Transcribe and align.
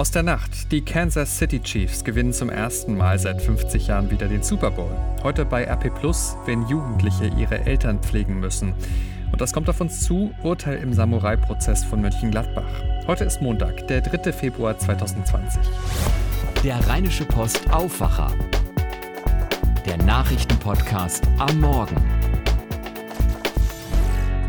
Aus 0.00 0.10
der 0.10 0.22
Nacht. 0.22 0.72
Die 0.72 0.80
Kansas 0.80 1.36
City 1.36 1.60
Chiefs 1.60 2.04
gewinnen 2.04 2.32
zum 2.32 2.48
ersten 2.48 2.96
Mal 2.96 3.18
seit 3.18 3.42
50 3.42 3.88
Jahren 3.88 4.10
wieder 4.10 4.28
den 4.28 4.42
Super 4.42 4.70
Bowl. 4.70 4.90
Heute 5.22 5.44
bei 5.44 5.64
RP 5.64 5.94
Plus, 5.94 6.38
wenn 6.46 6.66
Jugendliche 6.68 7.26
ihre 7.26 7.66
Eltern 7.66 8.00
pflegen 8.00 8.40
müssen. 8.40 8.72
Und 9.30 9.42
das 9.42 9.52
kommt 9.52 9.68
auf 9.68 9.78
uns 9.78 10.00
zu, 10.00 10.32
Urteil 10.42 10.78
im 10.78 10.94
Samurai-Prozess 10.94 11.84
von 11.84 12.00
Mönchengladbach. 12.00 12.82
Heute 13.06 13.24
ist 13.24 13.42
Montag, 13.42 13.88
der 13.88 14.00
3. 14.00 14.32
Februar 14.32 14.78
2020. 14.78 15.60
Der 16.64 16.78
Rheinische 16.88 17.26
Post 17.26 17.70
Aufwacher. 17.70 18.32
Der 19.84 19.98
Nachrichtenpodcast 19.98 21.24
am 21.36 21.60
Morgen. 21.60 21.96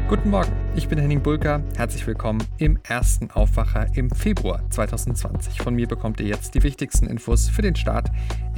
Guten 0.08 0.30
Morgen. 0.30 0.61
Ich 0.74 0.88
bin 0.88 0.98
Henning 0.98 1.22
Bulka. 1.22 1.62
Herzlich 1.76 2.08
willkommen 2.08 2.42
im 2.58 2.80
ersten 2.84 3.30
Aufwacher 3.30 3.88
im 3.94 4.10
Februar 4.10 4.64
2020. 4.70 5.62
Von 5.62 5.76
mir 5.76 5.86
bekommt 5.86 6.22
ihr 6.22 6.28
jetzt 6.28 6.56
die 6.56 6.64
wichtigsten 6.64 7.08
Infos 7.08 7.50
für 7.50 7.62
den 7.62 7.76
Start 7.76 8.10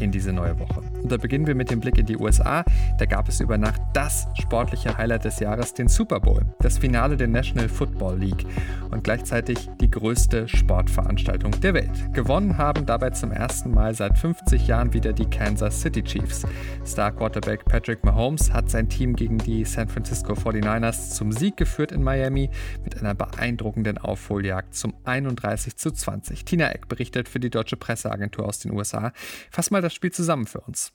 in 0.03 0.11
diese 0.11 0.33
neue 0.33 0.59
Woche. 0.59 0.81
Und 1.01 1.11
da 1.11 1.17
beginnen 1.17 1.47
wir 1.47 1.55
mit 1.55 1.71
dem 1.71 1.79
Blick 1.79 1.97
in 1.97 2.05
die 2.05 2.17
USA. 2.17 2.63
Da 2.97 3.05
gab 3.05 3.29
es 3.29 3.39
über 3.39 3.57
Nacht 3.57 3.81
das 3.93 4.27
sportliche 4.39 4.97
Highlight 4.97 5.25
des 5.25 5.39
Jahres, 5.39 5.73
den 5.73 5.87
Super 5.87 6.19
Bowl, 6.19 6.41
das 6.59 6.77
Finale 6.77 7.17
der 7.17 7.27
National 7.27 7.69
Football 7.69 8.19
League 8.19 8.45
und 8.91 9.03
gleichzeitig 9.03 9.69
die 9.81 9.89
größte 9.89 10.47
Sportveranstaltung 10.47 11.51
der 11.61 11.73
Welt. 11.73 12.13
Gewonnen 12.13 12.57
haben 12.57 12.85
dabei 12.85 13.11
zum 13.11 13.31
ersten 13.31 13.71
Mal 13.71 13.95
seit 13.95 14.17
50 14.17 14.67
Jahren 14.67 14.93
wieder 14.93 15.13
die 15.13 15.25
Kansas 15.25 15.81
City 15.81 16.03
Chiefs. 16.03 16.45
Star 16.85 17.11
Quarterback 17.11 17.65
Patrick 17.65 18.03
Mahomes 18.03 18.51
hat 18.51 18.69
sein 18.69 18.89
Team 18.89 19.15
gegen 19.15 19.37
die 19.37 19.65
San 19.65 19.87
Francisco 19.87 20.33
49ers 20.33 21.11
zum 21.11 21.31
Sieg 21.31 21.57
geführt 21.57 21.91
in 21.91 22.03
Miami 22.03 22.49
mit 22.83 22.99
einer 22.99 23.15
beeindruckenden 23.15 23.97
Aufholjagd 23.97 24.75
zum 24.75 24.93
31 25.05 25.77
zu 25.77 25.91
20. 25.91 26.45
Tina 26.45 26.69
Eck 26.71 26.87
berichtet 26.87 27.29
für 27.29 27.39
die 27.39 27.49
deutsche 27.49 27.77
Presseagentur 27.77 28.45
aus 28.45 28.59
den 28.59 28.71
USA. 28.71 29.11
Fass 29.51 29.71
mal 29.71 29.81
das 29.81 29.92
Spiel 29.93 30.11
zusammen 30.11 30.47
für 30.47 30.61
uns. 30.61 30.91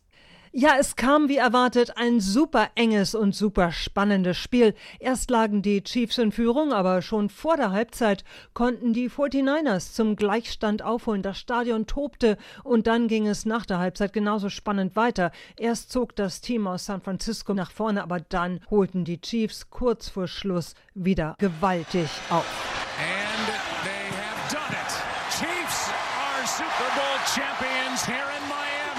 Ja, 0.52 0.76
es 0.78 0.96
kam 0.96 1.28
wie 1.28 1.36
erwartet 1.36 1.98
ein 1.98 2.20
super 2.20 2.70
enges 2.74 3.14
und 3.14 3.34
super 3.34 3.70
spannendes 3.70 4.38
Spiel. 4.38 4.74
Erst 4.98 5.30
lagen 5.30 5.60
die 5.60 5.82
Chiefs 5.84 6.16
in 6.16 6.32
Führung, 6.32 6.72
aber 6.72 7.02
schon 7.02 7.28
vor 7.28 7.56
der 7.56 7.70
Halbzeit 7.70 8.24
konnten 8.54 8.94
die 8.94 9.10
49ers 9.10 9.92
zum 9.92 10.16
Gleichstand 10.16 10.82
aufholen. 10.82 11.22
Das 11.22 11.38
Stadion 11.38 11.86
tobte 11.86 12.38
und 12.64 12.86
dann 12.86 13.08
ging 13.08 13.26
es 13.28 13.44
nach 13.44 13.66
der 13.66 13.78
Halbzeit 13.78 14.14
genauso 14.14 14.48
spannend 14.48 14.96
weiter. 14.96 15.32
Erst 15.58 15.92
zog 15.92 16.16
das 16.16 16.40
Team 16.40 16.66
aus 16.66 16.86
San 16.86 17.02
Francisco 17.02 17.52
nach 17.52 17.70
vorne, 17.70 18.02
aber 18.02 18.20
dann 18.20 18.60
holten 18.70 19.04
die 19.04 19.20
Chiefs 19.20 19.68
kurz 19.68 20.08
vor 20.08 20.28
Schluss 20.28 20.74
wieder 20.94 21.34
gewaltig 21.38 22.08
auf. 22.30 22.46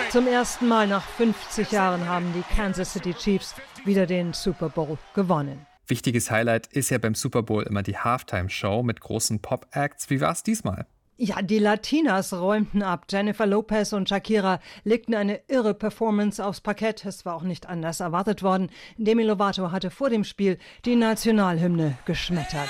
Zum 0.10 0.26
ersten 0.26 0.68
Mal 0.68 0.88
nach 0.88 1.04
50 1.04 1.72
Jahren 1.72 2.08
haben 2.08 2.34
die 2.34 2.42
Kansas 2.56 2.94
City 2.94 3.14
Chiefs 3.14 3.54
wieder 3.86 4.08
den 4.08 4.34
Super 4.34 4.70
Bowl 4.70 4.98
gewonnen. 5.14 5.68
Wichtiges 5.88 6.32
Highlight 6.32 6.66
ist 6.66 6.90
ja 6.90 6.98
beim 6.98 7.14
Super 7.14 7.44
Bowl 7.44 7.62
immer 7.62 7.84
die 7.84 7.96
Halftime-Show 7.96 8.82
mit 8.82 9.02
großen 9.02 9.40
Pop-Acts. 9.40 10.10
Wie 10.10 10.20
war 10.20 10.32
es 10.32 10.42
diesmal? 10.42 10.88
Ja, 11.18 11.44
die 11.44 11.60
Latinas 11.60 12.34
räumten 12.34 12.82
ab. 12.82 13.06
Jennifer 13.08 13.46
Lopez 13.46 13.94
und 13.94 14.10
Shakira 14.10 14.60
legten 14.84 15.14
eine 15.14 15.42
irre 15.48 15.76
Performance 15.76 16.44
aufs 16.44 16.62
Parkett. 16.62 17.06
Es 17.06 17.24
war 17.26 17.36
auch 17.36 17.44
nicht 17.44 17.68
anders 17.68 18.00
erwartet 18.00 18.42
worden. 18.42 18.72
Demi 18.98 19.22
Lovato 19.24 19.72
hatte 19.72 19.92
vor 19.92 20.10
dem 20.10 20.24
Spiel 20.24 20.58
die 20.86 20.96
Nationalhymne 20.96 22.00
geschmettert. 22.06 22.70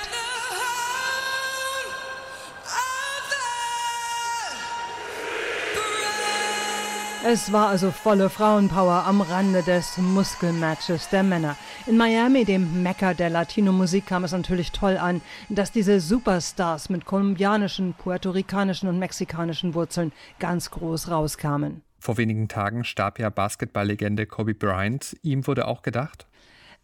Es 7.25 7.51
war 7.51 7.67
also 7.67 7.91
volle 7.91 8.29
Frauenpower 8.29 9.05
am 9.05 9.19
Rande 9.19 9.61
des 9.61 9.97
Muskelmatches 9.97 11.09
der 11.09 11.21
Männer. 11.21 11.57
In 11.85 11.97
Miami, 11.97 12.45
dem 12.45 12.81
Mekka 12.81 13.13
der 13.13 13.29
Latino-Musik, 13.29 14.05
kam 14.05 14.23
es 14.23 14.31
natürlich 14.31 14.71
toll 14.71 14.97
an, 14.97 15.21
dass 15.49 15.73
diese 15.73 15.99
Superstars 15.99 16.89
mit 16.89 17.03
kolumbianischen, 17.03 17.93
puerto-ricanischen 17.93 18.87
und 18.87 18.99
mexikanischen 18.99 19.73
Wurzeln 19.73 20.13
ganz 20.39 20.71
groß 20.71 21.11
rauskamen. 21.11 21.81
Vor 21.99 22.17
wenigen 22.17 22.47
Tagen 22.47 22.85
starb 22.85 23.19
ja 23.19 23.29
Basketballlegende 23.29 24.25
Kobe 24.25 24.53
Bryant. 24.53 25.17
Ihm 25.21 25.45
wurde 25.45 25.67
auch 25.67 25.81
gedacht? 25.81 26.25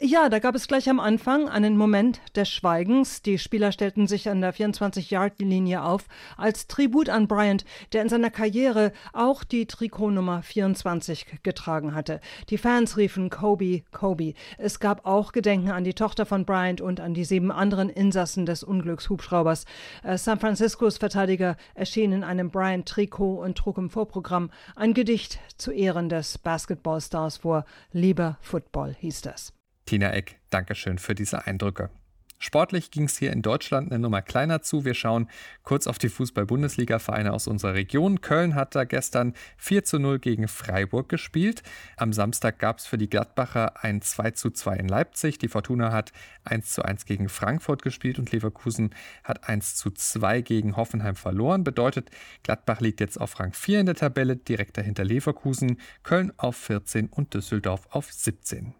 Ja, 0.01 0.27
da 0.27 0.39
gab 0.39 0.55
es 0.55 0.67
gleich 0.67 0.89
am 0.89 0.99
Anfang 0.99 1.47
einen 1.47 1.77
Moment 1.77 2.19
des 2.35 2.49
Schweigens. 2.49 3.21
Die 3.21 3.39
Spieler 3.39 3.71
stellten 3.71 4.07
sich 4.07 4.27
an 4.27 4.41
der 4.41 4.53
24-Yard-Linie 4.53 5.81
auf 5.81 6.09
als 6.35 6.67
Tribut 6.67 7.07
an 7.07 7.29
Bryant, 7.29 7.63
der 7.93 8.01
in 8.01 8.09
seiner 8.09 8.29
Karriere 8.29 8.91
auch 9.13 9.45
die 9.45 9.67
Trikotnummer 9.67 10.43
24 10.43 11.39
getragen 11.43 11.95
hatte. 11.95 12.19
Die 12.49 12.57
Fans 12.57 12.97
riefen 12.97 13.29
Kobe, 13.29 13.83
Kobe. 13.93 14.33
Es 14.57 14.81
gab 14.81 15.05
auch 15.05 15.31
Gedenken 15.31 15.71
an 15.71 15.85
die 15.85 15.93
Tochter 15.93 16.25
von 16.25 16.43
Bryant 16.43 16.81
und 16.81 16.99
an 16.99 17.13
die 17.13 17.23
sieben 17.23 17.49
anderen 17.49 17.89
Insassen 17.89 18.45
des 18.45 18.65
Unglückshubschraubers. 18.65 19.63
Äh, 20.03 20.17
San 20.17 20.41
Franciscos 20.41 20.97
Verteidiger 20.97 21.55
erschien 21.73 22.11
in 22.11 22.25
einem 22.25 22.51
Bryant-Trikot 22.51 23.41
und 23.41 23.57
trug 23.57 23.77
im 23.77 23.89
Vorprogramm 23.89 24.51
ein 24.75 24.93
Gedicht 24.93 25.39
zu 25.55 25.71
Ehren 25.71 26.09
des 26.09 26.37
Basketballstars 26.37 27.37
vor. 27.37 27.63
Lieber 27.93 28.37
Football 28.41 28.93
hieß 28.99 29.21
das. 29.21 29.54
Tina 29.85 30.11
Eck, 30.13 30.39
Dankeschön 30.49 30.97
für 30.97 31.15
diese 31.15 31.45
Eindrücke. 31.45 31.89
Sportlich 32.37 32.91
ging 32.91 33.05
es 33.05 33.17
hier 33.17 33.31
in 33.31 33.41
Deutschland 33.41 33.91
eine 33.91 33.99
Nummer 33.99 34.21
kleiner 34.21 34.61
zu. 34.61 34.83
Wir 34.83 34.93
schauen 34.93 35.29
kurz 35.63 35.87
auf 35.87 35.97
die 35.97 36.09
Fußball-Bundesliga-Vereine 36.09 37.31
aus 37.31 37.47
unserer 37.47 37.75
Region. 37.75 38.19
Köln 38.19 38.55
hat 38.55 38.75
da 38.75 38.83
gestern 38.83 39.33
4 39.57 39.85
zu 39.85 39.99
0 39.99 40.19
gegen 40.19 40.47
Freiburg 40.47 41.07
gespielt. 41.07 41.63
Am 41.95 42.11
Samstag 42.11 42.59
gab 42.59 42.79
es 42.79 42.85
für 42.85 42.97
die 42.97 43.09
Gladbacher 43.09 43.83
ein 43.83 44.01
2 44.01 44.31
zu 44.31 44.51
2 44.51 44.75
in 44.75 44.87
Leipzig. 44.87 45.37
Die 45.37 45.47
Fortuna 45.47 45.93
hat 45.93 46.11
1 46.43 46.73
zu 46.73 46.83
1 46.83 47.05
gegen 47.05 47.29
Frankfurt 47.29 47.81
gespielt 47.81 48.19
und 48.19 48.31
Leverkusen 48.31 48.93
hat 49.23 49.47
1 49.47 49.75
zu 49.75 49.91
2 49.91 50.41
gegen 50.41 50.75
Hoffenheim 50.75 51.15
verloren. 51.15 51.63
Bedeutet, 51.63 52.11
Gladbach 52.43 52.81
liegt 52.81 52.99
jetzt 52.99 53.19
auf 53.19 53.39
Rang 53.39 53.53
4 53.53 53.79
in 53.79 53.85
der 53.85 53.95
Tabelle, 53.95 54.35
direkt 54.35 54.77
dahinter 54.77 55.05
Leverkusen, 55.05 55.79
Köln 56.03 56.33
auf 56.37 56.57
14 56.57 57.07
und 57.07 57.33
Düsseldorf 57.33 57.87
auf 57.91 58.11
17. 58.11 58.75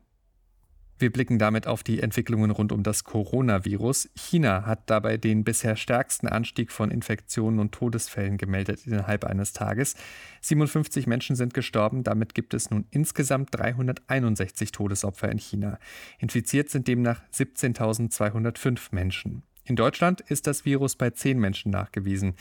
Wir 0.97 1.11
blicken 1.11 1.39
damit 1.39 1.67
auf 1.67 1.83
die 1.83 2.01
Entwicklungen 2.01 2.51
rund 2.51 2.72
um 2.72 2.81
das 2.81 3.03
Coronavirus. 3.03 4.09
China 4.16 4.66
hat 4.66 4.89
dabei 4.89 5.17
den 5.17 5.44
bisher 5.44 5.75
stärksten 5.75 6.28
Anstieg 6.28 6.72
von 6.72 6.89
Infektionen 6.89 7.59
und 7.59 7.73
Todesfällen 7.73 8.38
gemeldet 8.38 8.88
innerhalb 8.88 9.25
eines 9.25 9.51
Tages. 9.51 9.95
57 10.41 11.05
Menschen 11.05 11.35
sind 11.35 11.53
gestorben, 11.53 12.03
damit 12.03 12.34
gibt 12.34 12.53
es 12.53 12.69
nun 12.69 12.85
insgesamt 12.91 13.50
361 13.51 14.72
Todesopfer 14.72 15.29
in 15.29 15.38
China. 15.38 15.79
Infiziert 16.19 16.69
sind 16.69 16.88
demnach 16.88 17.22
17.205 17.34 18.88
Menschen. 18.91 19.44
In 19.68 19.76
Deutschland 19.76 20.22
ist 20.22 20.46
das 20.46 20.64
Virus 20.64 20.96
bei 20.96 21.09
zehn 21.09 21.40
Menschen 21.40 21.72
nachgewiesen. 21.72 22.36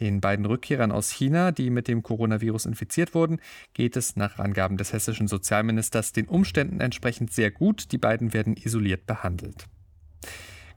Den 0.00 0.20
beiden 0.20 0.44
Rückkehrern 0.44 0.90
aus 0.90 1.12
China, 1.12 1.52
die 1.52 1.70
mit 1.70 1.86
dem 1.86 2.02
Coronavirus 2.02 2.66
infiziert 2.66 3.14
wurden, 3.14 3.40
geht 3.74 3.96
es 3.96 4.16
nach 4.16 4.40
Angaben 4.40 4.76
des 4.76 4.92
hessischen 4.92 5.28
Sozialministers 5.28 6.12
den 6.12 6.26
Umständen 6.26 6.80
entsprechend 6.80 7.32
sehr 7.32 7.52
gut. 7.52 7.92
Die 7.92 7.98
beiden 7.98 8.32
werden 8.32 8.56
isoliert 8.56 9.06
behandelt. 9.06 9.68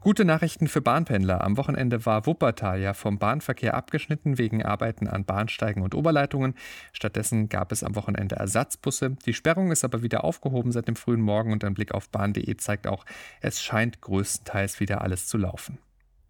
Gute 0.01 0.23
Nachrichten 0.23 0.67
für 0.67 0.81
Bahnpendler. 0.81 1.43
Am 1.43 1.57
Wochenende 1.57 2.05
war 2.05 2.27
Wuppertal 2.27 2.79
ja 2.79 2.93
vom 2.93 3.17
Bahnverkehr 3.17 3.73
abgeschnitten 3.73 4.37
wegen 4.37 4.63
Arbeiten 4.63 5.07
an 5.07 5.25
Bahnsteigen 5.25 5.81
und 5.81 5.95
Oberleitungen. 5.95 6.53
Stattdessen 6.93 7.49
gab 7.49 7.71
es 7.71 7.83
am 7.83 7.95
Wochenende 7.95 8.35
Ersatzbusse. 8.35 9.17
Die 9.25 9.33
Sperrung 9.33 9.71
ist 9.71 9.83
aber 9.83 10.03
wieder 10.03 10.23
aufgehoben 10.23 10.71
seit 10.71 10.87
dem 10.87 10.95
frühen 10.95 11.21
Morgen 11.21 11.51
und 11.51 11.63
ein 11.63 11.73
Blick 11.73 11.95
auf 11.95 12.09
bahn.de 12.09 12.55
zeigt 12.57 12.85
auch, 12.85 13.03
es 13.41 13.63
scheint 13.63 13.99
größtenteils 13.99 14.79
wieder 14.79 15.01
alles 15.01 15.25
zu 15.25 15.39
laufen 15.39 15.79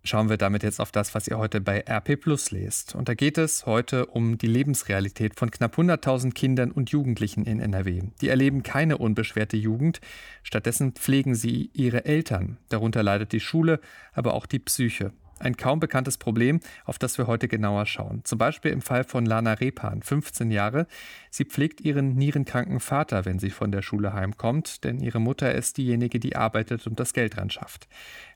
schauen 0.08 0.30
wir 0.30 0.38
damit 0.38 0.64
jetzt 0.64 0.80
auf 0.80 0.92
das, 0.92 1.14
was 1.14 1.28
ihr 1.28 1.38
heute 1.38 1.62
bei 1.62 1.84
RP 1.88 2.20
Plus 2.20 2.52
lest. 2.52 2.96
Und 2.96 3.10
da 3.10 3.14
geht 3.14 3.38
es 3.38 3.66
heute 3.66 4.06
um 4.08 4.38
die 4.38 4.48
Lebensrealität 4.48 5.38
von 5.38 5.52
knapp 5.52 5.78
100.000 5.78 6.34
Kindern 6.34 6.72
und 6.72 6.90
Jugendlichen 6.90 7.46
in 7.46 7.60
NRW. 7.60 8.04
Die 8.22 8.30
erleben 8.30 8.64
keine 8.64 8.98
unbeschwerte 8.98 9.58
Jugend, 9.58 10.00
stattdessen 10.44 10.94
pflegen 10.94 11.36
sie 11.36 11.70
ihre 11.74 12.06
Eltern. 12.06 12.58
Darunter 12.70 13.04
leidet 13.04 13.32
die 13.32 13.40
Schule, 13.40 13.80
aber 14.14 14.34
auch 14.34 14.46
die 14.46 14.60
Psyche. 14.60 15.12
Ein 15.40 15.56
kaum 15.56 15.80
bekanntes 15.80 16.18
Problem, 16.18 16.60
auf 16.86 16.98
das 16.98 17.18
wir 17.18 17.28
heute 17.28 17.48
genauer 17.48 17.86
schauen. 17.86 18.22
Zum 18.24 18.38
Beispiel 18.38 18.72
im 18.72 18.82
Fall 18.82 19.04
von 19.04 19.26
Lana 19.26 19.54
Repan, 19.54 20.02
15 20.02 20.52
Jahre. 20.52 20.88
Sie 21.30 21.46
pflegt 21.46 21.82
ihren 21.82 22.16
nierenkranken 22.16 22.80
Vater, 22.80 23.26
wenn 23.26 23.40
sie 23.40 23.52
von 23.52 23.72
der 23.72 23.82
Schule 23.82 24.14
heimkommt, 24.14 24.84
denn 24.84 25.00
ihre 25.00 25.20
Mutter 25.20 25.54
ist 25.54 25.78
diejenige, 25.78 26.20
die 26.20 26.36
arbeitet 26.36 26.88
und 26.88 27.00
das 27.00 27.14
Geld 27.14 27.38
ran 27.38 27.50
schafft. 27.50 27.88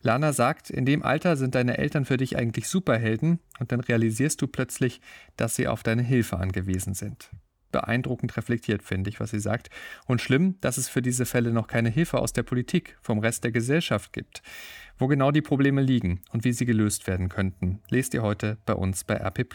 Lana 0.02 0.34
sagt, 0.34 0.70
in 0.70 0.86
dem 0.86 1.04
Alter 1.04 1.38
sind 1.38 1.56
deine 1.56 1.78
Eltern 1.78 2.06
für 2.06 2.18
dich 2.18 2.38
eigentlich 2.38 2.68
Superhelden 2.68 3.40
und 3.60 3.72
dann 3.72 3.80
realisierst 3.80 4.42
du 4.42 4.48
plötzlich, 4.48 5.02
dass 5.38 5.56
sie 5.56 5.68
auf 5.68 5.84
deine 5.84 6.04
Hilfe 6.04 6.38
angewiesen 6.38 6.94
sind 6.94 7.32
beeindruckend 7.72 8.36
reflektiert, 8.38 8.84
finde 8.84 9.10
ich, 9.10 9.20
was 9.20 9.32
sie 9.32 9.40
sagt. 9.40 9.70
Und 10.06 10.22
schlimm, 10.22 10.60
dass 10.62 10.78
es 10.78 10.90
für 10.90 11.02
diese 11.02 11.26
Fälle 11.26 11.52
noch 11.52 11.68
keine 11.68 11.90
Hilfe 11.90 12.20
aus 12.20 12.34
der 12.34 12.44
Politik, 12.44 12.98
vom 13.02 13.20
Rest 13.20 13.44
der 13.44 13.52
Gesellschaft 13.52 14.14
gibt. 14.14 14.42
Wo 14.98 15.08
genau 15.08 15.32
die 15.32 15.42
Probleme 15.42 15.82
liegen 15.82 16.22
und 16.32 16.44
wie 16.44 16.54
sie 16.54 16.66
gelöst 16.66 17.08
werden 17.08 17.30
könnten, 17.30 17.82
lest 17.90 18.14
ihr 18.14 18.22
heute 18.22 18.58
bei 18.66 18.74
uns 18.74 19.04
bei 19.04 19.16
RP. 19.16 19.46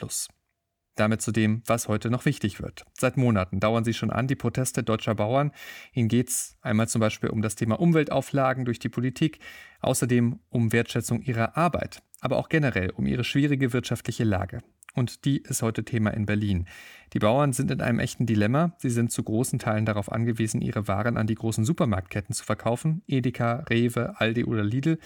Damit 0.96 1.20
zu 1.20 1.30
dem, 1.30 1.62
was 1.66 1.88
heute 1.88 2.10
noch 2.10 2.24
wichtig 2.24 2.62
wird. 2.62 2.86
Seit 2.98 3.18
Monaten 3.18 3.60
dauern 3.60 3.84
sie 3.84 3.92
schon 3.92 4.10
an, 4.10 4.28
die 4.28 4.34
Proteste 4.34 4.82
deutscher 4.82 5.14
Bauern. 5.14 5.52
Ihnen 5.92 6.08
geht 6.08 6.30
es 6.30 6.56
einmal 6.62 6.88
zum 6.88 7.00
Beispiel 7.00 7.28
um 7.28 7.42
das 7.42 7.54
Thema 7.54 7.78
Umweltauflagen 7.78 8.64
durch 8.64 8.78
die 8.78 8.88
Politik, 8.88 9.38
außerdem 9.80 10.40
um 10.48 10.72
Wertschätzung 10.72 11.20
ihrer 11.20 11.56
Arbeit, 11.56 12.02
aber 12.20 12.38
auch 12.38 12.48
generell 12.48 12.90
um 12.90 13.06
ihre 13.06 13.24
schwierige 13.24 13.74
wirtschaftliche 13.74 14.24
Lage. 14.24 14.62
Und 14.96 15.26
die 15.26 15.36
ist 15.36 15.62
heute 15.62 15.84
Thema 15.84 16.10
in 16.10 16.24
Berlin. 16.24 16.66
Die 17.12 17.18
Bauern 17.18 17.52
sind 17.52 17.70
in 17.70 17.82
einem 17.82 17.98
echten 17.98 18.24
Dilemma. 18.24 18.72
Sie 18.78 18.88
sind 18.88 19.12
zu 19.12 19.22
großen 19.22 19.58
Teilen 19.58 19.84
darauf 19.84 20.10
angewiesen, 20.10 20.62
ihre 20.62 20.88
Waren 20.88 21.18
an 21.18 21.26
die 21.26 21.34
großen 21.34 21.64
Supermarktketten 21.64 22.34
zu 22.34 22.44
verkaufen. 22.44 23.02
Edeka, 23.06 23.64
Rewe, 23.68 24.18
Aldi 24.18 24.44
oder 24.44 24.64
Lidl. 24.64 24.98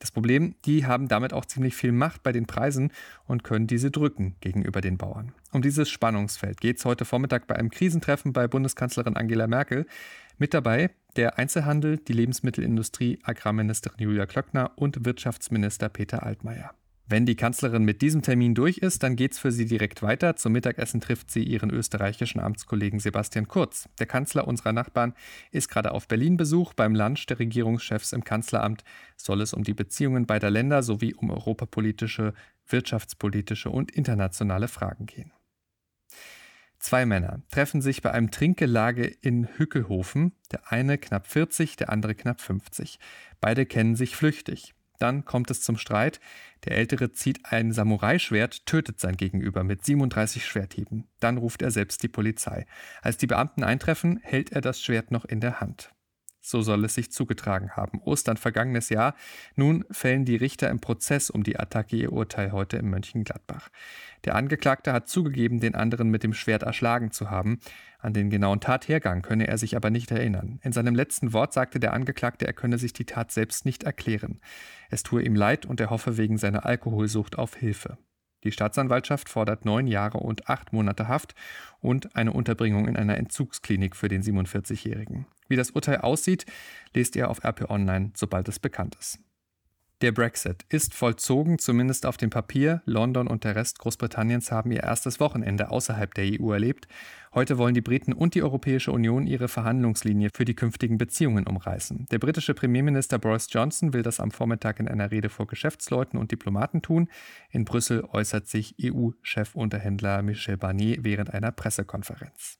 Das 0.00 0.10
Problem, 0.10 0.56
die 0.64 0.84
haben 0.84 1.06
damit 1.08 1.32
auch 1.32 1.46
ziemlich 1.46 1.76
viel 1.76 1.92
Macht 1.92 2.24
bei 2.24 2.32
den 2.32 2.46
Preisen 2.46 2.90
und 3.26 3.44
können 3.44 3.68
diese 3.68 3.92
drücken 3.92 4.34
gegenüber 4.40 4.80
den 4.80 4.98
Bauern. 4.98 5.32
Um 5.52 5.62
dieses 5.62 5.88
Spannungsfeld 5.88 6.60
geht 6.60 6.78
es 6.78 6.84
heute 6.84 7.04
Vormittag 7.04 7.46
bei 7.46 7.54
einem 7.54 7.70
Krisentreffen 7.70 8.32
bei 8.32 8.48
Bundeskanzlerin 8.48 9.16
Angela 9.16 9.46
Merkel. 9.46 9.86
Mit 10.38 10.54
dabei 10.54 10.90
der 11.14 11.38
Einzelhandel, 11.38 11.98
die 11.98 12.12
Lebensmittelindustrie, 12.12 13.20
Agrarministerin 13.22 14.00
Julia 14.00 14.26
Klöckner 14.26 14.72
und 14.74 15.06
Wirtschaftsminister 15.06 15.88
Peter 15.88 16.24
Altmaier. 16.24 16.74
Wenn 17.08 17.24
die 17.24 17.36
Kanzlerin 17.36 17.84
mit 17.84 18.02
diesem 18.02 18.22
Termin 18.22 18.56
durch 18.56 18.78
ist, 18.78 19.04
dann 19.04 19.14
geht 19.14 19.32
es 19.32 19.38
für 19.38 19.52
sie 19.52 19.64
direkt 19.64 20.02
weiter. 20.02 20.34
Zum 20.34 20.52
Mittagessen 20.52 21.00
trifft 21.00 21.30
sie 21.30 21.44
ihren 21.44 21.70
österreichischen 21.70 22.40
Amtskollegen 22.40 22.98
Sebastian 22.98 23.46
Kurz. 23.46 23.88
Der 24.00 24.06
Kanzler 24.06 24.48
unserer 24.48 24.72
Nachbarn 24.72 25.14
ist 25.52 25.68
gerade 25.68 25.92
auf 25.92 26.08
Berlin-Besuch. 26.08 26.74
Beim 26.74 26.96
Lunch 26.96 27.26
der 27.26 27.38
Regierungschefs 27.38 28.12
im 28.12 28.24
Kanzleramt 28.24 28.82
soll 29.16 29.40
es 29.40 29.54
um 29.54 29.62
die 29.62 29.74
Beziehungen 29.74 30.26
beider 30.26 30.50
Länder 30.50 30.82
sowie 30.82 31.14
um 31.14 31.30
europapolitische, 31.30 32.34
wirtschaftspolitische 32.66 33.70
und 33.70 33.92
internationale 33.92 34.66
Fragen 34.66 35.06
gehen. 35.06 35.30
Zwei 36.80 37.06
Männer 37.06 37.40
treffen 37.50 37.82
sich 37.82 38.02
bei 38.02 38.10
einem 38.10 38.32
Trinkgelage 38.32 39.06
in 39.06 39.48
Hückelhofen, 39.56 40.32
der 40.50 40.72
eine 40.72 40.98
knapp 40.98 41.26
40, 41.26 41.76
der 41.76 41.90
andere 41.90 42.14
knapp 42.14 42.40
50. 42.40 42.98
Beide 43.40 43.64
kennen 43.64 43.96
sich 43.96 44.16
flüchtig. 44.16 44.75
Dann 44.98 45.24
kommt 45.24 45.50
es 45.50 45.62
zum 45.62 45.76
Streit. 45.76 46.20
Der 46.64 46.76
Ältere 46.76 47.12
zieht 47.12 47.44
ein 47.44 47.72
Samurai-Schwert, 47.72 48.66
tötet 48.66 49.00
sein 49.00 49.16
Gegenüber 49.16 49.64
mit 49.64 49.84
37 49.84 50.44
Schwerthieben. 50.44 51.06
Dann 51.20 51.36
ruft 51.36 51.62
er 51.62 51.70
selbst 51.70 52.02
die 52.02 52.08
Polizei. 52.08 52.66
Als 53.02 53.16
die 53.16 53.26
Beamten 53.26 53.62
eintreffen, 53.62 54.20
hält 54.22 54.52
er 54.52 54.60
das 54.60 54.82
Schwert 54.82 55.10
noch 55.10 55.24
in 55.24 55.40
der 55.40 55.60
Hand. 55.60 55.92
So 56.46 56.62
soll 56.62 56.84
es 56.84 56.94
sich 56.94 57.10
zugetragen 57.10 57.72
haben. 57.72 58.00
Ostern 58.04 58.36
vergangenes 58.36 58.88
Jahr. 58.88 59.16
Nun 59.56 59.84
fällen 59.90 60.24
die 60.24 60.36
Richter 60.36 60.70
im 60.70 60.78
Prozess 60.78 61.28
um 61.28 61.42
die 61.42 61.58
Attacke 61.58 61.96
ihr 61.96 62.12
Urteil 62.12 62.52
heute 62.52 62.76
in 62.76 62.88
Mönchengladbach. 62.88 63.68
Der 64.24 64.36
Angeklagte 64.36 64.92
hat 64.92 65.08
zugegeben, 65.08 65.58
den 65.58 65.74
anderen 65.74 66.08
mit 66.08 66.22
dem 66.22 66.34
Schwert 66.34 66.62
erschlagen 66.62 67.10
zu 67.10 67.30
haben. 67.30 67.58
An 68.06 68.12
den 68.12 68.30
genauen 68.30 68.60
Tathergang 68.60 69.20
könne 69.20 69.48
er 69.48 69.58
sich 69.58 69.74
aber 69.74 69.90
nicht 69.90 70.12
erinnern. 70.12 70.60
In 70.62 70.70
seinem 70.70 70.94
letzten 70.94 71.32
Wort 71.32 71.52
sagte 71.52 71.80
der 71.80 71.92
Angeklagte, 71.92 72.46
er 72.46 72.52
könne 72.52 72.78
sich 72.78 72.92
die 72.92 73.04
Tat 73.04 73.32
selbst 73.32 73.64
nicht 73.64 73.82
erklären. 73.82 74.38
Es 74.90 75.02
tue 75.02 75.24
ihm 75.24 75.34
leid 75.34 75.66
und 75.66 75.80
er 75.80 75.90
hoffe 75.90 76.16
wegen 76.16 76.38
seiner 76.38 76.64
Alkoholsucht 76.64 77.36
auf 77.36 77.56
Hilfe. 77.56 77.98
Die 78.44 78.52
Staatsanwaltschaft 78.52 79.28
fordert 79.28 79.64
neun 79.64 79.88
Jahre 79.88 80.18
und 80.18 80.48
acht 80.48 80.72
Monate 80.72 81.08
Haft 81.08 81.34
und 81.80 82.14
eine 82.14 82.32
Unterbringung 82.32 82.86
in 82.86 82.96
einer 82.96 83.16
Entzugsklinik 83.16 83.96
für 83.96 84.06
den 84.06 84.22
47-Jährigen. 84.22 85.26
Wie 85.48 85.56
das 85.56 85.72
Urteil 85.72 85.96
aussieht, 85.96 86.46
lest 86.94 87.16
ihr 87.16 87.28
auf 87.28 87.42
RP 87.42 87.68
Online, 87.68 88.12
sobald 88.14 88.46
es 88.46 88.60
bekannt 88.60 88.96
ist. 89.00 89.18
Der 90.02 90.12
Brexit 90.12 90.66
ist 90.68 90.92
vollzogen, 90.92 91.58
zumindest 91.58 92.04
auf 92.04 92.18
dem 92.18 92.28
Papier. 92.28 92.82
London 92.84 93.26
und 93.26 93.44
der 93.44 93.56
Rest 93.56 93.78
Großbritanniens 93.78 94.52
haben 94.52 94.70
ihr 94.70 94.82
erstes 94.82 95.20
Wochenende 95.20 95.70
außerhalb 95.70 96.12
der 96.12 96.38
EU 96.38 96.52
erlebt. 96.52 96.86
Heute 97.32 97.56
wollen 97.56 97.72
die 97.72 97.80
Briten 97.80 98.12
und 98.12 98.34
die 98.34 98.42
Europäische 98.42 98.92
Union 98.92 99.26
ihre 99.26 99.48
Verhandlungslinie 99.48 100.28
für 100.34 100.44
die 100.44 100.54
künftigen 100.54 100.98
Beziehungen 100.98 101.46
umreißen. 101.46 102.04
Der 102.10 102.18
britische 102.18 102.52
Premierminister 102.52 103.18
Boris 103.18 103.48
Johnson 103.50 103.94
will 103.94 104.02
das 104.02 104.20
am 104.20 104.32
Vormittag 104.32 104.80
in 104.80 104.88
einer 104.88 105.10
Rede 105.10 105.30
vor 105.30 105.46
Geschäftsleuten 105.46 106.18
und 106.18 106.30
Diplomaten 106.30 106.82
tun. 106.82 107.08
In 107.50 107.64
Brüssel 107.64 108.04
äußert 108.04 108.48
sich 108.48 108.74
EU-Chefunterhändler 108.78 110.20
Michel 110.20 110.58
Barnier 110.58 110.98
während 111.04 111.32
einer 111.32 111.52
Pressekonferenz. 111.52 112.58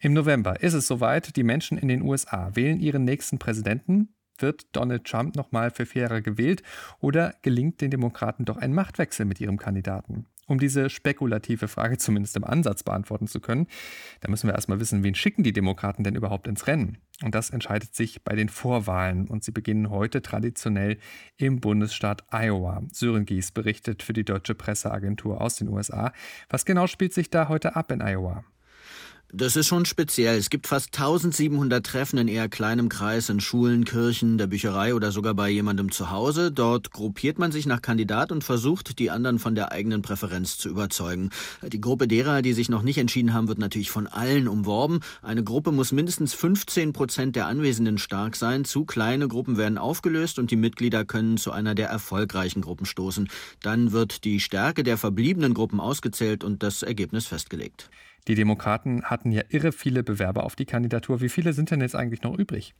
Im 0.00 0.14
November 0.14 0.62
ist 0.62 0.74
es 0.74 0.86
soweit, 0.86 1.36
die 1.36 1.44
Menschen 1.44 1.76
in 1.76 1.88
den 1.88 2.00
USA 2.00 2.50
wählen 2.54 2.80
ihren 2.80 3.04
nächsten 3.04 3.38
Präsidenten. 3.38 4.13
Wird 4.38 4.66
Donald 4.72 5.04
Trump 5.04 5.36
nochmal 5.36 5.70
für 5.70 5.84
Jahre 5.98 6.22
gewählt 6.22 6.62
oder 7.00 7.34
gelingt 7.42 7.80
den 7.80 7.90
Demokraten 7.90 8.44
doch 8.44 8.56
ein 8.56 8.72
Machtwechsel 8.72 9.26
mit 9.26 9.40
ihrem 9.40 9.58
Kandidaten? 9.58 10.26
Um 10.46 10.58
diese 10.58 10.90
spekulative 10.90 11.68
Frage 11.68 11.96
zumindest 11.96 12.36
im 12.36 12.44
Ansatz 12.44 12.82
beantworten 12.82 13.26
zu 13.26 13.40
können, 13.40 13.66
da 14.20 14.30
müssen 14.30 14.46
wir 14.46 14.54
erstmal 14.54 14.80
wissen, 14.80 15.02
wen 15.02 15.14
schicken 15.14 15.42
die 15.42 15.52
Demokraten 15.54 16.04
denn 16.04 16.16
überhaupt 16.16 16.48
ins 16.48 16.66
Rennen? 16.66 16.98
Und 17.22 17.34
das 17.34 17.50
entscheidet 17.50 17.94
sich 17.94 18.24
bei 18.24 18.34
den 18.34 18.48
Vorwahlen 18.48 19.28
und 19.28 19.44
sie 19.44 19.52
beginnen 19.52 19.88
heute 19.88 20.20
traditionell 20.20 20.98
im 21.36 21.60
Bundesstaat 21.60 22.24
Iowa. 22.30 22.82
Sören 22.92 23.24
Gies 23.24 23.52
berichtet 23.52 24.02
für 24.02 24.12
die 24.12 24.24
deutsche 24.24 24.54
Presseagentur 24.54 25.40
aus 25.40 25.56
den 25.56 25.68
USA. 25.68 26.12
Was 26.50 26.64
genau 26.64 26.86
spielt 26.86 27.14
sich 27.14 27.30
da 27.30 27.48
heute 27.48 27.76
ab 27.76 27.90
in 27.90 28.02
Iowa? 28.02 28.44
Das 29.36 29.56
ist 29.56 29.66
schon 29.66 29.84
speziell. 29.84 30.38
Es 30.38 30.48
gibt 30.48 30.68
fast 30.68 30.96
1700 30.96 31.84
Treffen 31.84 32.20
in 32.20 32.28
eher 32.28 32.48
kleinem 32.48 32.88
Kreis 32.88 33.28
in 33.30 33.40
Schulen, 33.40 33.84
Kirchen, 33.84 34.38
der 34.38 34.46
Bücherei 34.46 34.94
oder 34.94 35.10
sogar 35.10 35.34
bei 35.34 35.50
jemandem 35.50 35.90
zu 35.90 36.12
Hause. 36.12 36.52
Dort 36.52 36.92
gruppiert 36.92 37.36
man 37.36 37.50
sich 37.50 37.66
nach 37.66 37.82
Kandidat 37.82 38.30
und 38.30 38.44
versucht, 38.44 39.00
die 39.00 39.10
anderen 39.10 39.40
von 39.40 39.56
der 39.56 39.72
eigenen 39.72 40.02
Präferenz 40.02 40.56
zu 40.56 40.68
überzeugen. 40.68 41.30
Die 41.66 41.80
Gruppe 41.80 42.06
derer, 42.06 42.42
die 42.42 42.52
sich 42.52 42.68
noch 42.68 42.82
nicht 42.82 42.98
entschieden 42.98 43.34
haben, 43.34 43.48
wird 43.48 43.58
natürlich 43.58 43.90
von 43.90 44.06
allen 44.06 44.46
umworben. 44.46 45.00
Eine 45.20 45.42
Gruppe 45.42 45.72
muss 45.72 45.90
mindestens 45.90 46.32
15 46.32 46.92
Prozent 46.92 47.34
der 47.34 47.48
Anwesenden 47.48 47.98
stark 47.98 48.36
sein. 48.36 48.64
Zu 48.64 48.84
kleine 48.84 49.26
Gruppen 49.26 49.56
werden 49.56 49.78
aufgelöst 49.78 50.38
und 50.38 50.52
die 50.52 50.56
Mitglieder 50.56 51.04
können 51.04 51.38
zu 51.38 51.50
einer 51.50 51.74
der 51.74 51.88
erfolgreichen 51.88 52.60
Gruppen 52.60 52.86
stoßen. 52.86 53.28
Dann 53.62 53.90
wird 53.90 54.22
die 54.22 54.38
Stärke 54.38 54.84
der 54.84 54.96
verbliebenen 54.96 55.54
Gruppen 55.54 55.80
ausgezählt 55.80 56.44
und 56.44 56.62
das 56.62 56.84
Ergebnis 56.84 57.26
festgelegt. 57.26 57.90
Die 58.26 58.34
Demokraten 58.34 59.04
hatten 59.04 59.32
ja 59.32 59.42
irre 59.48 59.72
viele 59.72 60.02
Bewerber 60.02 60.44
auf 60.44 60.56
die 60.56 60.64
Kandidatur. 60.64 61.20
Wie 61.20 61.28
viele 61.28 61.52
sind 61.52 61.70
denn 61.70 61.80
jetzt 61.80 61.94
eigentlich 61.94 62.22
noch 62.22 62.38
übrig? 62.38 62.74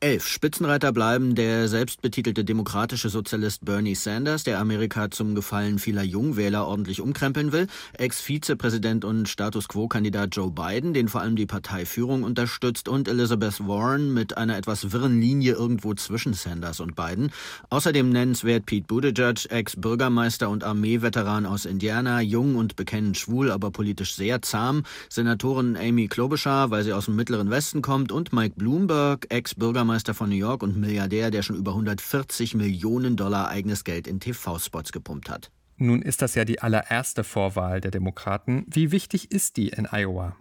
Elf 0.00 0.28
Spitzenreiter 0.28 0.92
bleiben 0.92 1.34
der 1.34 1.66
selbstbetitelte 1.66 2.44
demokratische 2.44 3.08
Sozialist 3.08 3.64
Bernie 3.64 3.94
Sanders, 3.94 4.44
der 4.44 4.58
Amerika 4.58 5.10
zum 5.10 5.34
Gefallen 5.34 5.78
vieler 5.78 6.02
Jungwähler 6.02 6.66
ordentlich 6.66 7.00
umkrempeln 7.00 7.52
will, 7.52 7.68
Ex-Vizepräsident 7.96 9.06
und 9.06 9.30
Status 9.30 9.66
Quo-Kandidat 9.66 10.36
Joe 10.36 10.50
Biden, 10.50 10.92
den 10.92 11.08
vor 11.08 11.22
allem 11.22 11.36
die 11.36 11.46
Parteiführung 11.46 12.22
unterstützt, 12.22 12.86
und 12.86 13.08
Elizabeth 13.08 13.66
Warren 13.66 14.12
mit 14.12 14.36
einer 14.36 14.58
etwas 14.58 14.92
wirren 14.92 15.22
Linie 15.22 15.54
irgendwo 15.54 15.94
zwischen 15.94 16.34
Sanders 16.34 16.80
und 16.80 16.96
Biden. 16.96 17.30
Außerdem 17.70 18.10
nennenswert 18.10 18.66
Pete 18.66 18.86
Buttigieg, 18.86 19.50
Ex-Bürgermeister 19.50 20.50
und 20.50 20.64
Armeeveteran 20.64 21.46
aus 21.46 21.64
Indiana, 21.64 22.20
jung 22.20 22.56
und 22.56 22.76
bekennend 22.76 23.16
schwul, 23.16 23.50
aber 23.50 23.70
politisch 23.70 24.16
sehr 24.16 24.42
zahm, 24.42 24.82
Senatorin 25.08 25.78
Amy 25.78 26.08
Klobuchar, 26.08 26.70
weil 26.70 26.84
sie 26.84 26.92
aus 26.92 27.06
dem 27.06 27.16
Mittleren 27.16 27.48
Westen 27.48 27.80
kommt, 27.80 28.12
und 28.12 28.34
Mike 28.34 28.56
Bloomberg, 28.58 29.28
Ex-Bürgermeister 29.30 29.83
Bürgermeister 29.84 30.14
von 30.14 30.30
New 30.30 30.36
York 30.36 30.62
und 30.62 30.78
Milliardär, 30.78 31.30
der 31.30 31.42
schon 31.42 31.56
über 31.56 31.72
140 31.72 32.54
Millionen 32.54 33.16
Dollar 33.16 33.48
eigenes 33.48 33.84
Geld 33.84 34.06
in 34.06 34.18
TV-Spots 34.18 34.92
gepumpt 34.92 35.28
hat. 35.28 35.50
Nun 35.76 36.00
ist 36.00 36.22
das 36.22 36.34
ja 36.34 36.46
die 36.46 36.60
allererste 36.60 37.22
Vorwahl 37.22 37.82
der 37.82 37.90
Demokraten. 37.90 38.64
Wie 38.66 38.92
wichtig 38.92 39.30
ist 39.30 39.58
die 39.58 39.68
in 39.68 39.86
Iowa? 39.92 40.36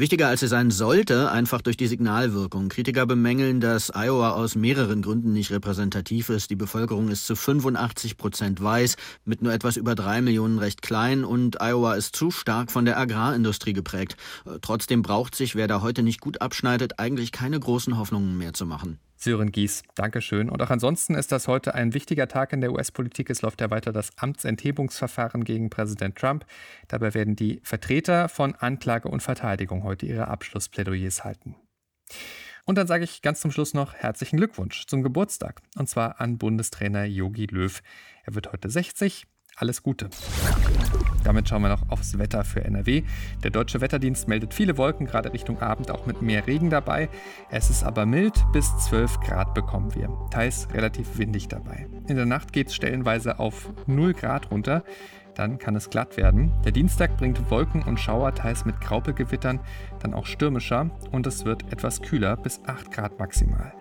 Wichtiger 0.00 0.28
als 0.28 0.40
sie 0.40 0.48
sein 0.48 0.70
sollte, 0.70 1.30
einfach 1.30 1.60
durch 1.60 1.76
die 1.76 1.86
Signalwirkung. 1.86 2.70
Kritiker 2.70 3.04
bemängeln, 3.04 3.60
dass 3.60 3.90
Iowa 3.94 4.30
aus 4.30 4.54
mehreren 4.54 5.02
Gründen 5.02 5.34
nicht 5.34 5.50
repräsentativ 5.50 6.30
ist. 6.30 6.48
Die 6.48 6.56
Bevölkerung 6.56 7.08
ist 7.10 7.26
zu 7.26 7.36
85 7.36 8.16
Prozent 8.16 8.62
weiß, 8.62 8.96
mit 9.26 9.42
nur 9.42 9.52
etwas 9.52 9.76
über 9.76 9.94
drei 9.94 10.22
Millionen 10.22 10.58
recht 10.58 10.80
klein 10.80 11.22
und 11.22 11.60
Iowa 11.60 11.96
ist 11.96 12.16
zu 12.16 12.30
stark 12.30 12.72
von 12.72 12.86
der 12.86 12.98
Agrarindustrie 12.98 13.74
geprägt. 13.74 14.16
Trotzdem 14.62 15.02
braucht 15.02 15.34
sich, 15.34 15.54
wer 15.54 15.68
da 15.68 15.82
heute 15.82 16.02
nicht 16.02 16.22
gut 16.22 16.40
abschneidet, 16.40 16.98
eigentlich 16.98 17.30
keine 17.30 17.60
großen 17.60 17.98
Hoffnungen 17.98 18.38
mehr 18.38 18.54
zu 18.54 18.64
machen. 18.64 18.98
Sören 19.22 19.52
Gies, 19.52 19.82
Dankeschön. 19.96 20.48
Und 20.48 20.62
auch 20.62 20.70
ansonsten 20.70 21.14
ist 21.14 21.30
das 21.30 21.46
heute 21.46 21.74
ein 21.74 21.92
wichtiger 21.92 22.26
Tag 22.26 22.54
in 22.54 22.62
der 22.62 22.72
US-Politik. 22.72 23.28
Es 23.28 23.42
läuft 23.42 23.60
ja 23.60 23.70
weiter 23.70 23.92
das 23.92 24.16
Amtsenthebungsverfahren 24.16 25.44
gegen 25.44 25.68
Präsident 25.68 26.16
Trump. 26.16 26.46
Dabei 26.88 27.12
werden 27.12 27.36
die 27.36 27.60
Vertreter 27.62 28.30
von 28.30 28.54
Anklage 28.54 29.08
und 29.08 29.22
Verteidigung 29.22 29.84
heute 29.84 30.06
ihre 30.06 30.28
Abschlussplädoyers 30.28 31.22
halten. 31.22 31.54
Und 32.64 32.78
dann 32.78 32.86
sage 32.86 33.04
ich 33.04 33.20
ganz 33.20 33.42
zum 33.42 33.52
Schluss 33.52 33.74
noch 33.74 33.92
herzlichen 33.92 34.38
Glückwunsch 34.38 34.86
zum 34.86 35.02
Geburtstag. 35.02 35.60
Und 35.76 35.86
zwar 35.86 36.18
an 36.18 36.38
Bundestrainer 36.38 37.04
Yogi 37.04 37.44
Löw. 37.44 37.82
Er 38.24 38.34
wird 38.34 38.52
heute 38.52 38.70
60. 38.70 39.26
Alles 39.56 39.82
Gute. 39.82 40.08
Damit 41.24 41.48
schauen 41.48 41.62
wir 41.62 41.68
noch 41.68 41.90
aufs 41.90 42.18
Wetter 42.18 42.44
für 42.44 42.64
NRW. 42.64 43.02
Der 43.42 43.50
deutsche 43.50 43.80
Wetterdienst 43.80 44.26
meldet 44.26 44.54
viele 44.54 44.78
Wolken, 44.78 45.06
gerade 45.06 45.32
Richtung 45.32 45.60
Abend 45.60 45.90
auch 45.90 46.06
mit 46.06 46.22
mehr 46.22 46.46
Regen 46.46 46.70
dabei. 46.70 47.08
Es 47.50 47.68
ist 47.68 47.84
aber 47.84 48.06
mild, 48.06 48.32
bis 48.52 48.76
12 48.78 49.20
Grad 49.20 49.54
bekommen 49.54 49.94
wir. 49.94 50.08
Teils 50.30 50.68
relativ 50.72 51.18
windig 51.18 51.48
dabei. 51.48 51.86
In 52.08 52.16
der 52.16 52.26
Nacht 52.26 52.52
geht 52.52 52.68
es 52.68 52.74
stellenweise 52.74 53.38
auf 53.38 53.70
0 53.86 54.14
Grad 54.14 54.50
runter. 54.50 54.82
Dann 55.34 55.58
kann 55.58 55.76
es 55.76 55.90
glatt 55.90 56.16
werden. 56.16 56.52
Der 56.64 56.72
Dienstag 56.72 57.16
bringt 57.16 57.50
Wolken 57.50 57.82
und 57.82 57.98
Schauer, 57.98 58.34
teils 58.34 58.64
mit 58.64 58.80
Graupelgewittern, 58.80 59.60
dann 60.00 60.14
auch 60.14 60.26
stürmischer 60.26 60.90
und 61.10 61.26
es 61.26 61.44
wird 61.44 61.72
etwas 61.72 62.02
kühler, 62.02 62.36
bis 62.36 62.60
8 62.66 62.90
Grad 62.90 63.18
maximal. 63.18 63.72